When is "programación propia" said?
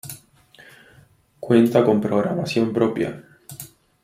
2.01-3.23